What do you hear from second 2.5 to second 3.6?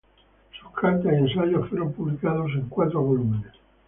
en cuatro volúmenes.